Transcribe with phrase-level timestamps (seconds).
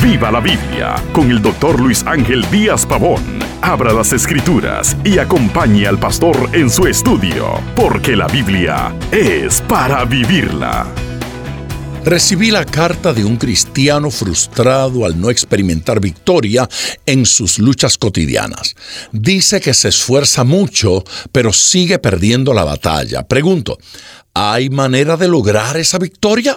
[0.00, 3.20] Viva la Biblia con el doctor Luis Ángel Díaz Pavón.
[3.62, 10.04] Abra las escrituras y acompañe al pastor en su estudio, porque la Biblia es para
[10.04, 10.86] vivirla.
[12.04, 16.68] Recibí la carta de un cristiano frustrado al no experimentar victoria
[17.04, 18.76] en sus luchas cotidianas.
[19.10, 21.02] Dice que se esfuerza mucho,
[21.32, 23.24] pero sigue perdiendo la batalla.
[23.24, 23.78] Pregunto,
[24.32, 26.56] ¿hay manera de lograr esa victoria?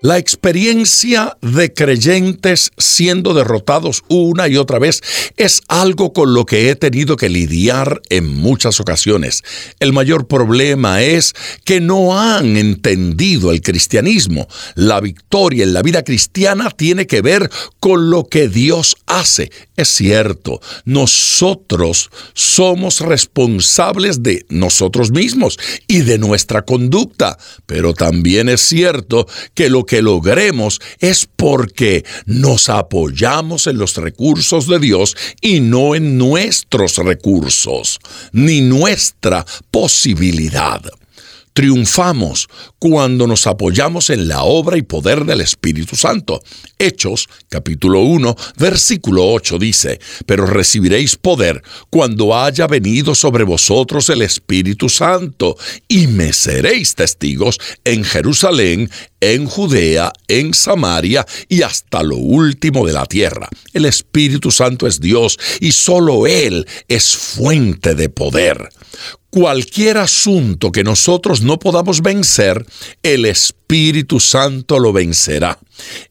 [0.00, 5.02] La experiencia de creyentes siendo derrotados una y otra vez
[5.36, 9.42] es algo con lo que he tenido que lidiar en muchas ocasiones.
[9.80, 11.34] El mayor problema es
[11.64, 14.46] que no han entendido el cristianismo.
[14.76, 19.50] La victoria en la vida cristiana tiene que ver con lo que Dios hace.
[19.76, 28.60] Es cierto, nosotros somos responsables de nosotros mismos y de nuestra conducta, pero también es
[28.60, 35.60] cierto que lo que logremos es porque nos apoyamos en los recursos de Dios y
[35.60, 37.98] no en nuestros recursos,
[38.32, 40.82] ni nuestra posibilidad.
[41.52, 46.42] Triunfamos cuando nos apoyamos en la obra y poder del Espíritu Santo.
[46.78, 54.22] Hechos, capítulo 1, versículo 8 dice, pero recibiréis poder cuando haya venido sobre vosotros el
[54.22, 55.56] Espíritu Santo,
[55.88, 62.92] y me seréis testigos en Jerusalén, en Judea, en Samaria y hasta lo último de
[62.92, 63.48] la tierra.
[63.72, 68.68] El Espíritu Santo es Dios y solo Él es fuente de poder.
[69.30, 72.64] Cualquier asunto que nosotros no podamos vencer,
[73.02, 75.58] el Espíritu Santo lo vencerá.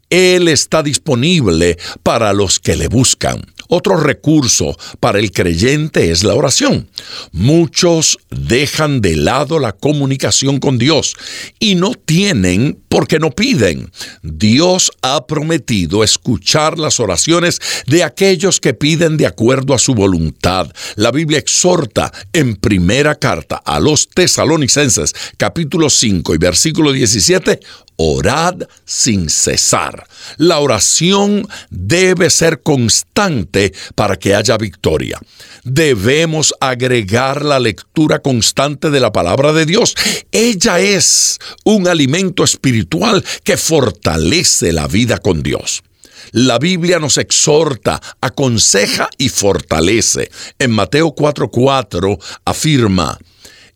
[0.09, 3.41] Él está disponible para los que le buscan.
[3.67, 6.89] Otro recurso para el creyente es la oración.
[7.31, 11.15] Muchos dejan de lado la comunicación con Dios
[11.59, 13.91] y no tienen porque no piden.
[14.23, 20.71] Dios ha prometido escuchar las oraciones de aquellos que piden de acuerdo a su voluntad.
[20.95, 27.59] La Biblia exhorta en primera carta a los tesalonicenses capítulo 5 y versículo 17,
[27.97, 30.07] orad sin cesar.
[30.37, 35.19] La oración debe ser constante para que haya victoria.
[35.63, 39.95] Debemos agregar la lectura constante de la palabra de Dios.
[40.31, 45.83] Ella es un alimento espiritual que fortalece la vida con Dios.
[46.31, 50.29] La Biblia nos exhorta, aconseja y fortalece.
[50.59, 53.17] En Mateo 4:4 afirma,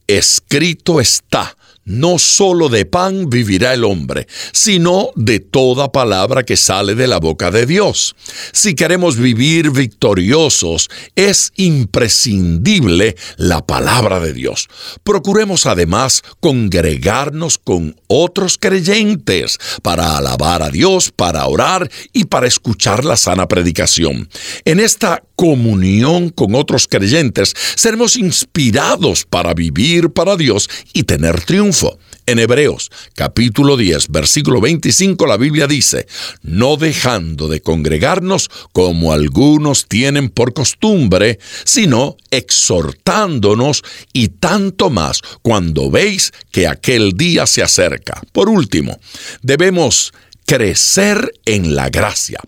[0.08, 1.56] escrito está,
[1.92, 7.20] no solo de pan vivirá el hombre, sino de toda palabra que sale de la
[7.20, 8.16] boca de Dios.
[8.54, 14.70] Si queremos vivir victoriosos, es imprescindible la palabra de Dios.
[15.04, 23.06] Procuremos además congregarnos con otros creyentes para alabar a Dios, para orar y para escuchar
[23.06, 24.30] la sana predicación.
[24.66, 31.81] En esta comunión con otros creyentes, seremos inspirados para vivir para Dios y tener triunfo.
[32.26, 36.08] En Hebreos capítulo 10, versículo 25, la Biblia dice,
[36.44, 43.84] no dejando de congregarnos como algunos tienen por costumbre, sino exhortándonos
[44.14, 48.22] y tanto más cuando veis que aquel día se acerca.
[48.32, 49.00] Por último,
[49.42, 50.14] debemos
[50.46, 52.40] crecer en la gracia.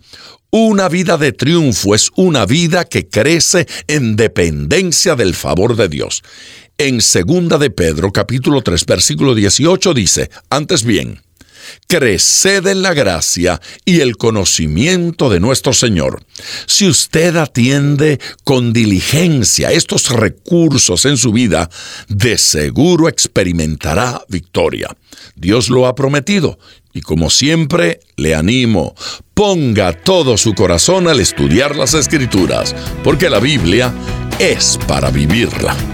[0.56, 6.22] Una vida de triunfo es una vida que crece en dependencia del favor de Dios.
[6.76, 11.22] En segunda de Pedro, capítulo 3, versículo 18 dice, antes bien,
[11.86, 16.24] creced en la gracia y el conocimiento de nuestro Señor.
[16.66, 21.70] Si usted atiende con diligencia estos recursos en su vida,
[22.08, 24.88] de seguro experimentará victoria.
[25.36, 26.58] Dios lo ha prometido
[26.92, 28.96] y como siempre, le animo,
[29.32, 32.74] ponga todo su corazón al estudiar las escrituras,
[33.04, 33.94] porque la Biblia
[34.40, 35.93] es para vivirla.